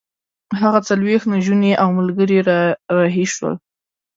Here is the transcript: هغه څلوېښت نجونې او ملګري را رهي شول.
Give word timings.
هغه 0.61 0.79
څلوېښت 0.89 1.27
نجونې 1.33 1.71
او 1.81 1.87
ملګري 1.97 2.39
را 2.47 2.59
رهي 2.95 3.25
شول. 3.33 3.53